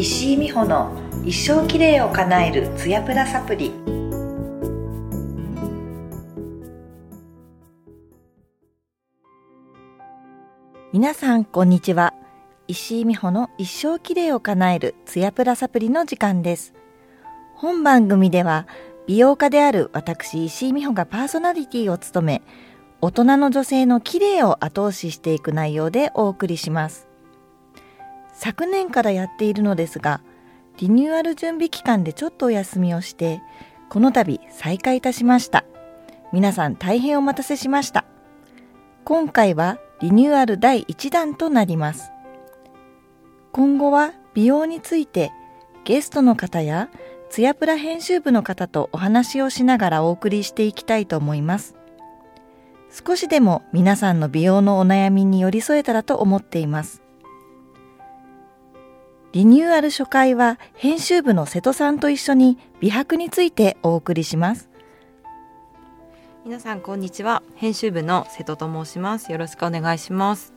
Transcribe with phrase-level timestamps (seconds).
[0.00, 3.70] 石井美穂の一生きれいを叶えるツヤプラサプリ。
[10.94, 12.14] 皆さんこんにちは。
[12.66, 16.72] 石井美穂の一生きれいを叶えるツヤプラサプリの時間です。
[17.54, 18.66] 本番組では
[19.06, 22.42] 美容家である私石井美穂がパーソナリティを務め
[23.02, 27.09] 大人の女性の綺麗を後押ししていく内容でお送りします。
[28.42, 30.22] 昨年からやっているのですが
[30.78, 33.42] リニューアル準備期間でちょっとお休みをして
[33.90, 35.64] この度再開いたしました。
[36.32, 38.06] 皆さん大変お待たせしました。
[39.04, 42.12] 今回はリニューアル第1弾となります。
[43.52, 45.32] 今後は美容について
[45.84, 46.88] ゲストの方や
[47.28, 51.74] ツヤプラ編集部の方とお話をしながらお送りしていきたいと思います。
[52.90, 57.02] 少しでも皆さんの美容のお悩みに寄り添えたらと思っています。
[59.32, 64.68] リニューアル初回は編集部の瀬戸さんと一緒に美白についてお送りします。
[66.44, 67.44] 皆さんこんにちは。
[67.54, 69.30] 編集部の瀬戸と申します。
[69.30, 70.52] よろしくお願いします。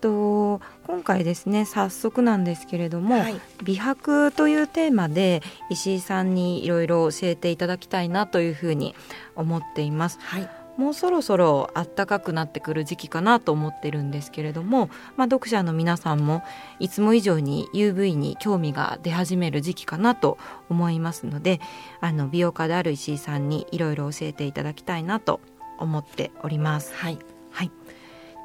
[0.00, 8.94] と今回ですね早速なんですけれども、はい、美白というテーマで石井さんにいろいろ教えていただきたいなというふうに
[9.34, 16.42] 思っています、はいもうそろそろ暖かくなってくる時期かなと思ってるんですけれども、まあ、読者の皆さんも
[16.78, 21.60] いつも以上に UV に興味が出始める時期かなと思いますので
[22.00, 25.40] あの美容家である石井さんにいろいろ教えていただきたいなと
[25.78, 26.94] 思っております。
[26.94, 27.18] はい、
[27.50, 27.70] はい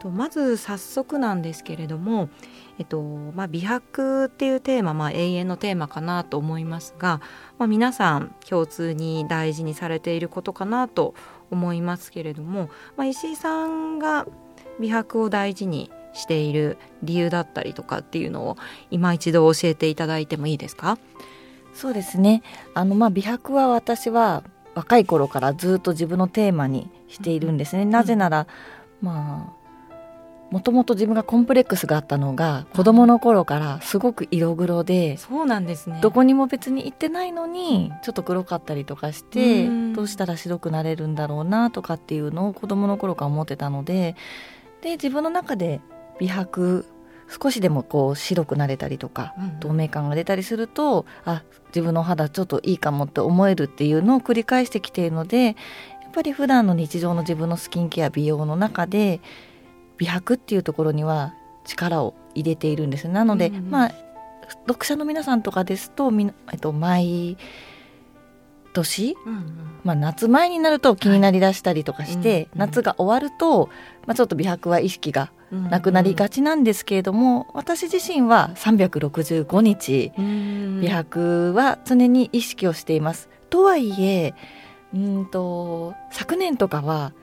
[0.01, 2.29] とまず早速なんですけれども、
[2.79, 7.21] えっとまあ、美白っていうテーマ、まあ、永遠のテーマかなと思いますが、
[7.59, 11.13] まあ、皆さん共通に大事にされていることかなと
[11.51, 14.25] 思いますけれども、まあ、石井さんが
[14.79, 18.57] 美白を大事にしている理由だったりとかっていうのを
[18.89, 20.97] 今一度教えていただいてもいいですか？
[21.73, 22.41] そうですね。
[22.73, 28.47] あのまあ美白は私は若い頃からずっと自分のテーマにしているんですね、うん、なぜなら
[29.01, 29.60] まあ
[30.51, 35.99] もともと自分がコンプレックスがあったのが子供の頃からすごく色黒でそうなんですね。
[36.01, 44.15] どこにも別に行ってないのにちょっと黒かったりとかしてどうしたら白くなれるんだろうなとかっていうのを子供の頃から思ってたので
[44.81, 45.79] で自分の中で
[46.19, 46.85] 美白
[47.41, 55.55] 少しでもこう白くなれたりとか、透明感が出たりするとあ自分の肌ちょっといいかもって思えるっていうのを繰り返してきているのでやっ
[56.13, 59.21] ぱり普段の日常の自分のスキンケア美容の中で
[60.01, 63.07] 美白っていうところには力を入れているんです。
[63.07, 63.91] なので、うんうん、まあ
[64.67, 67.37] 読者の皆さんとかですとみ、えっと、毎
[68.73, 73.69] 年、うんうん、まあ、夏前になると気になりだしたりとかして、はいうんうん、夏が終わると、
[74.07, 80.11] まあ、ちょっと美白は意識がなくなりがちなんですけれども、うんうん、私自身は365日、
[80.81, 83.29] 美白は常に意識をしています。
[83.51, 84.33] とはいえ
[84.95, 87.13] うんと昨年とかは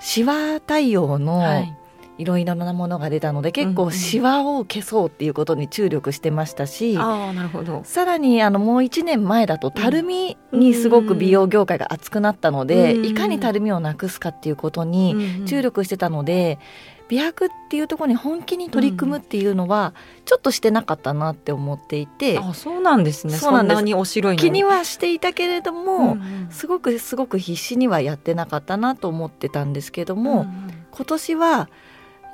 [0.00, 1.78] シワ対応の、はい
[2.16, 7.82] いろいろなものが出たので結構シワを消そうっていうことに注力してましたし、あなるほど。
[7.84, 16.58] さらにあのもう1年前だとたるみにすごく美容業界が熱くなったので、いかにたるみをなくすかっていうことに注力してたので。
[17.06, 19.94] 美白っていうところに本気に取り組むっていうのは
[20.24, 23.34] ちょっとしてなかったなって思っていて、あそうなんですね。
[23.34, 23.82] そうなんです。
[23.82, 31.68] にお白い気にはしていたけれども、うんうん、すごくすごく必死にはやってなかったなと思ってたんですけども、うんうん、今年は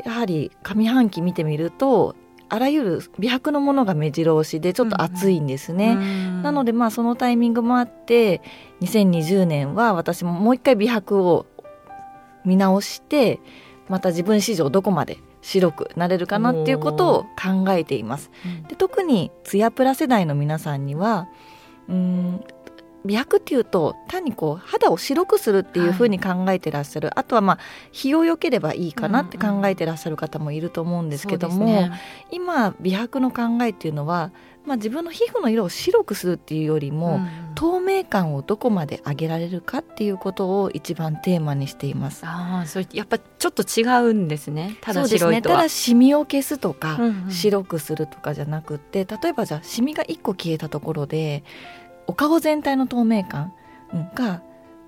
[0.05, 2.17] やはり上半期見てみると
[2.49, 8.43] あらゆる美白のものが目白押しでちょっと暑いんですね、うん、なのでまあそのタイミングもあって
[8.81, 11.47] 2020年は私ももう一回美白を
[12.45, 13.39] 見直して
[13.89, 18.31] また自分史上どこまで白くなれるかなっていうことを考えています。
[18.69, 21.29] で特にツヤプラ世代の皆さんには
[21.89, 22.45] うん
[23.05, 27.59] 美白っていうと単にこう肌を白くするっていうふうに考えてらっしゃる、はい、あとはまあ
[27.93, 32.01] 日をよければいいかなって考えてらっしゃる方もいると思うんですけども、うんうんね、
[32.31, 34.33] 今美白の考えっていうのは、
[34.67, 42.23] まあ、自分の皮膚の色を白くするっていうよりも、うん、透明感をどこまで上げられるかっていうことを一番テーマにしています。
[42.25, 44.77] あそれやっぱちょっと違うんですね。
[44.83, 51.43] ただ白いね、ただシミを消すとか、うんうん、白くするとかじゃなくて例えばじゃあシミが1個消えたところで
[52.11, 53.53] お顔全体の透明感
[54.15, 54.43] が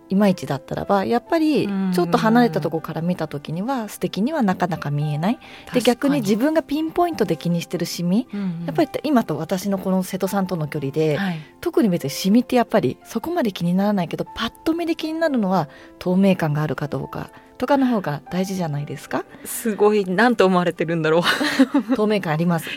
[0.08, 5.38] いまいちだったらばやっぱりちょっと離れたとこから見た時には素敵にはなかなか見えない。
[5.72, 15.68] で逆に自分がピンポイントで気にしてるシミ、うんうん、やっぱり今と私のこの瀬戸さんとの距離で、はい、特に別にシミってやっぱりそこまで気にならないけどパッと見で気になるのは
[16.00, 19.24] 透明感があるかどうかとかの方が大事じゃないですか？
[19.44, 21.22] すごい何と思われてるんだろう。
[21.96, 22.68] 透明感あり ます。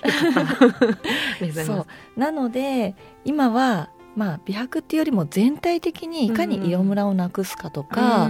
[1.65, 1.85] そう。
[2.15, 2.95] なので
[3.25, 8.29] 今はまあ、美白っていうよりも全体的にいかに色ムラをなくすかとか、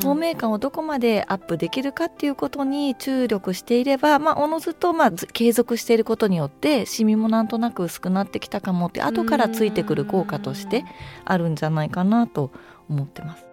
[0.00, 10.84] 透明感をどこまでアップできるかっていうことに注力していれば、まあ、おのずとまあ継続していることによってシミもなんとなく薄くなってきたかもって後からついてくる効果として
[11.24, 12.50] あるんじゃないかなと
[12.88, 13.46] 思ってます。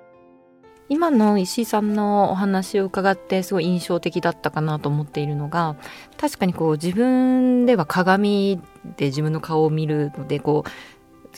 [0.89, 5.75] 今の石井さんのお話を伺ってすごい印象的だったかなと思っているのが
[6.17, 8.59] 確かにこう自分では鏡
[8.97, 10.69] で自分の顔を見るのでこう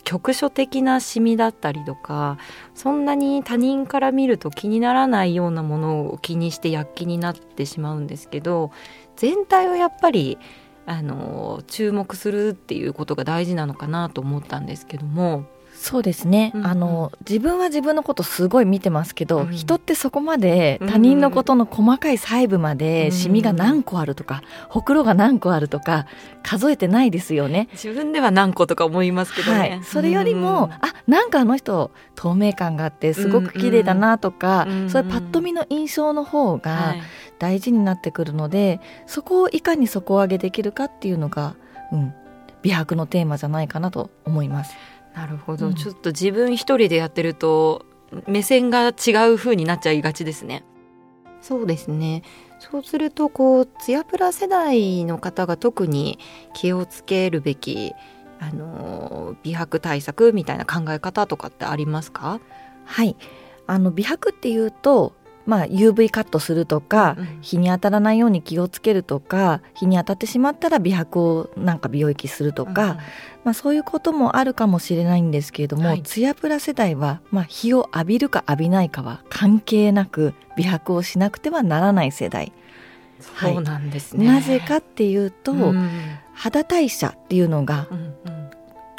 [0.04, 2.38] 局所的なシミだったりとか
[2.76, 8.72] そんなに他人から見ると気にならないようなものを気にして躍起になってしまうんですけど
[9.16, 10.38] 全体をやっぱり
[10.86, 15.46] あの注目するっていうことが大事なのかなと思ったんですけども
[15.82, 26.06] そうですね、うんうん、あの自分は自分のことすごい見てますけど、うん、人ってそこまで他人のことの細かい細部までシミが何個あるとか、ほくろが何個あるとか
[26.44, 27.68] 数えてないですよね。
[27.72, 36.94] 自分では何個とか思いますけどね、はい、それよりも、うん、あなんかあの人透明感があってすごく綺麗だなとか、うんうん、それパッと見の印象の方が
[37.40, 41.56] 大事になってくるので、はい、そこをいかに底上げできるかっていうのが、
[41.92, 42.14] うん、
[42.62, 44.76] 美白のテーマじゃないかなと思います。
[45.14, 47.86] なるほど、うん、ちょっと自分一人でやってると
[48.28, 50.64] 目線が違う風になっちゃいがちですね。
[51.42, 52.24] そうですね。
[52.60, 56.20] そうするとこうツヤプラ世代の方が特に
[56.54, 57.94] 気をつけるべき
[58.40, 62.40] あの美白対策みたいな考え方とかってありますか？
[62.86, 63.16] はい。
[63.68, 65.14] あの美白っていうと
[65.46, 82.54] まあ、UV カットするとか、うん、日に当たらないように気をつけるとか日に当たってしまったら美白をなんか美容液するとか、うん、まあ、そういうこともあるかもしれないんですけれども、はい、ツヤプラ世代は、まあ、日を浴びるか浴びないかは関係なく美白をしなくてはならない世代。
[83.22, 85.90] そうなんですね、はい、なぜかっていうと、うん、
[86.34, 87.88] 肌代謝っていうのが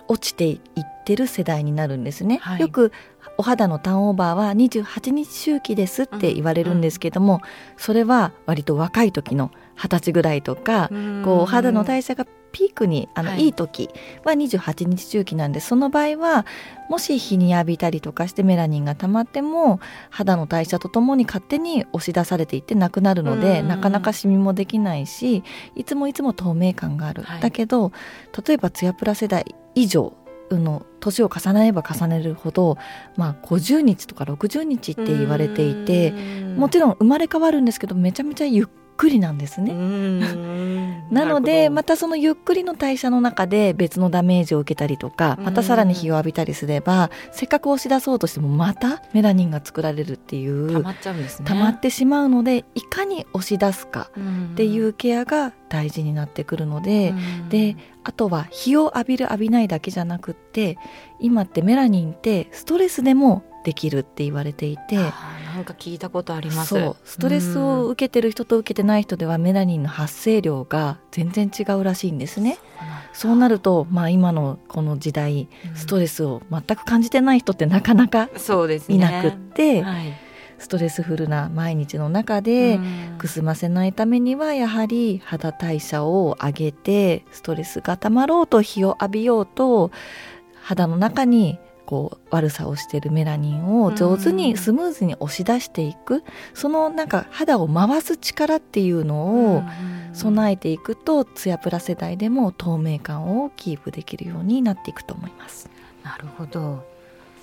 [0.06, 0.60] 落ちていっ
[1.02, 2.38] てる世代になるんですね。
[2.42, 2.92] はい、よく
[3.38, 7.40] お肌のターンオーバーは28日周期ですって言われるんですけども、
[7.76, 10.88] それは割と若い時の二十歳ぐらいとか、
[11.24, 13.88] こうお肌の代謝がピークにあの、はい、いい時
[14.24, 16.46] は28日周期なんでその場合は
[16.88, 25.42] もし日に浴びたりとかしてメラニンが溜まっても肌の代謝とともに勝手に押し出されていってなくなるのでなかなかシミもできないし
[25.74, 27.92] いつもいつも透明感がある、はい、だけど
[28.46, 30.12] 例えばツヤプラ世代以上
[30.58, 32.78] の年を重ねれば重ねるほど、
[33.16, 36.12] まあ、50日とか60日って言われていて
[36.56, 38.66] もちろん生まれ変わるんですけどめちゃめちゃゆっ
[39.02, 39.72] くりなんですね。
[41.10, 51.48] なのでまたそのゆっくりの代謝の中で別のダメージを受けたりとかまたさらに日を浴びたりすればせっかく押し出そうとしてもまたメラニンが作られるっていう溜まっちゃうんですね。
[51.48, 54.08] 溜まってしまうのでいかに押し出すか
[54.52, 57.12] っていうケアが大事になってくるので
[57.48, 60.78] であとは日を浴びる浴びないだけじゃなくって
[61.18, 64.98] 今ってメラニンってストレスでもできるって言われていて
[65.62, 66.70] なんか聞いたことあります。
[66.70, 66.96] そう。
[67.04, 72.58] ストレスを受けてる人と受けてない人ではメラニンの発生量が全然違うらしいんですね。
[73.12, 78.28] そうなると、まあ、今のこの時代ストレスを全く感じてない人ってなかなか
[78.88, 80.14] いなくって、ねはい、
[80.58, 82.80] ストレスフルな毎日の中で
[83.18, 89.92] くすませないためにはやはり肌代謝を上げてストレスがたまろうと日を浴びようと
[90.62, 91.58] 肌の中に
[91.92, 99.62] こう悪さをしているメラニンを上手にスムーズに押し出していく、そのなんか肌を回す力っていうのを
[100.14, 105.68] 備えていくとツヤプラ世代でも透明感をキープできるようになっていくと思います。
[106.02, 106.82] なるほど。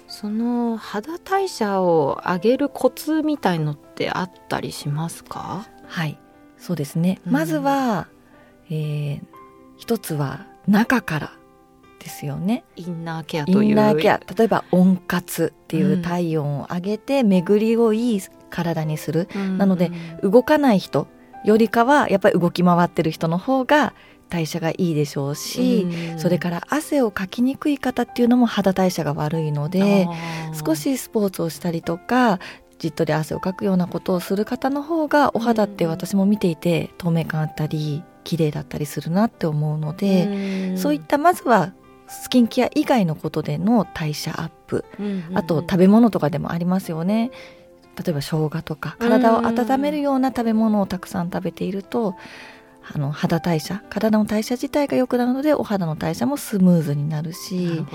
[0.07, 5.67] その肌代謝を上げるコツみたいのってあったりしますか？
[5.85, 6.17] はい。
[6.57, 8.07] そうですね、まずは、
[8.71, 9.21] えー、
[9.77, 11.31] 一つは中から
[11.99, 12.63] ですよね。
[12.75, 13.63] インナーケアという。
[13.63, 14.19] インナーケア。
[14.35, 19.27] 例えば温活っていう体温を上げて、巡りをいい体にする。
[19.35, 19.91] うん、なので、
[20.23, 21.07] 動かない人
[21.43, 23.93] よりかは、やっぱり動き回ってる人の方が
[24.29, 30.07] 代謝がいいでしょうし、うん、それから汗をかきにくい方っていうのも肌代謝が悪いので、
[30.65, 32.39] 少しスポーツをしたりとか、
[32.79, 41.73] じっとり汗をかくようなことをする方の方がお肌って私も見ていて透明感あったり綺麗だったりするなって思うのでそういったまずは
[42.09, 44.83] スキンケア以外のことでの代謝アップ、
[45.33, 47.31] あと食べ物とかでもありますよね。
[47.95, 52.15] 例えば生姜とか体を温めるような食べ物をたくさん食べていると、
[52.91, 57.85] あの肌代謝体の代謝自体が良くなるのでお肌の代謝もスムーズになるし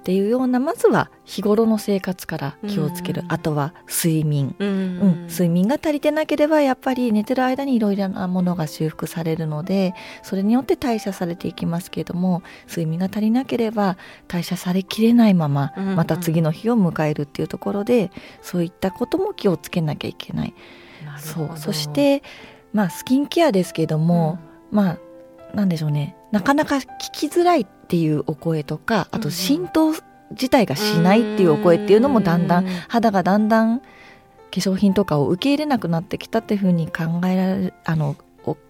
[0.00, 13.96] っていうようなまずは日頃の生活から気をつける、うん、あとは睡眠、うん、うん、睡眠が足りてなければやっぱり寝てる間にいろいろなものが修復されるのでそれによって代謝されていきますけれども睡眠が足りなければ
[14.28, 18.10] 代謝されきれないまままた次の日を迎えるっていうところで、
[18.42, 20.54] そういったことも気をつけなきゃいけない。
[21.18, 21.50] そう。
[21.56, 22.22] そして
[22.74, 24.38] まあスキンケアですけども、
[24.70, 24.98] うん、まあ
[25.56, 26.16] なんでしょうね。
[26.32, 29.94] なかなか聞きづらいっていうお声とかあと浸透
[30.32, 33.84] 自体がしないっていうお声っていうのもだんだん肌がだんだん化
[34.50, 38.16] 粧品とかを受け入れなくなってきたっていうふうに考えられるあの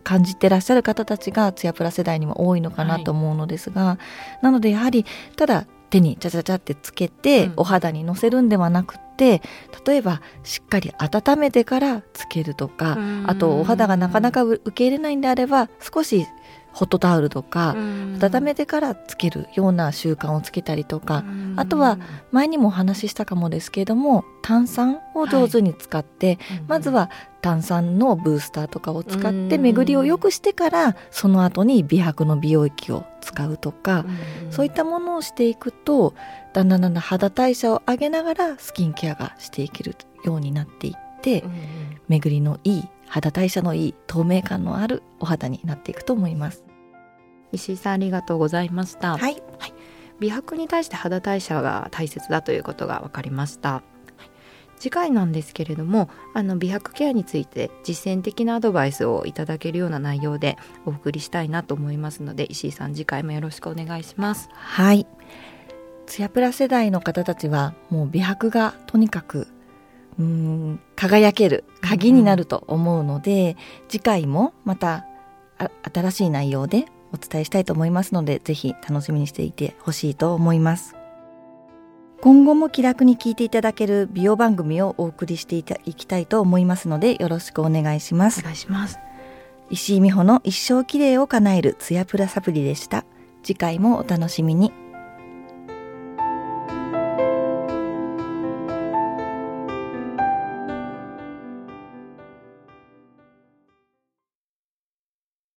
[0.03, 3.99] 感じてらっしゃる方たちがツヤプラ世代にも多いのかなと思うのですが、は
[4.41, 5.05] い、なのでやはり
[5.37, 9.43] ただ手にチャチャチャってつけて、お肌にのせるんではなくて
[9.87, 16.27] 例えばしっかり温めてからつけるとか、あとお肌がなかなか受け入れないんであれば少し
[16.75, 17.75] ホットタオルとか
[18.21, 21.25] 温めてからつけるような習慣をつけたりとか
[21.57, 21.99] あとは
[22.33, 34.05] 前にもお話ししたかもですけれども炭酸を上手に使って、はい、まずは炭酸のブースターとかを使って巡りを良くしてからその後に美白の美容液を使うとか
[34.51, 36.15] そういったものをしていくと
[36.53, 41.45] だんだんだんだん肌代謝を上げながらスキンケアがしていけるようになっていって
[42.09, 46.65] 巡りのいい肌代謝のいい透明感のあるお肌になっていくと思います。
[47.53, 49.17] 石井さんありがとうございました。
[49.17, 49.21] はい、
[49.61, 49.75] はい、
[50.19, 53.85] 美白に対して肌代謝が大切だということが分かりました。
[54.81, 64.49] 次回なんですけれどもあの美白ケアについて実践的なアドバイスをいただけるような内容でお送りしたいなと思いますので石井さん次回もよろしくお願いします。
[64.53, 65.07] はい。
[66.07, 69.47] ツヤプラ世代の方たちはもう美白がとにかく
[70.19, 75.07] うん輝ける鍵になると思うので、うん、次回もまた
[75.93, 80.97] 新しい内容でお伝えしたいと思いますのでぜひ楽しみにしていてほしいと思います。
[82.21, 88.41] 今後も気楽に聞いていただける美容番組をお送りしていきたいと思いますのでよろしくお願いします。
[88.41, 88.99] お願いします。
[89.69, 93.05] 石井美穂の一生きれいを叶えるツヤプラサプリでした。
[93.43, 94.73] 次回もお楽しみに